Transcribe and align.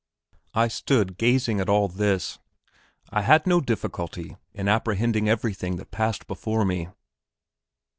I 0.55 0.67
stood 0.67 1.19
gazing 1.19 1.59
at 1.59 1.69
all 1.69 1.87
this; 1.87 2.39
I 3.11 3.21
had 3.21 3.45
no 3.45 3.61
difficulty 3.61 4.35
in 4.51 4.67
apprehending 4.67 5.29
everything 5.29 5.75
that 5.75 5.91
passed 5.91 6.25
before 6.25 6.65
me. 6.65 6.89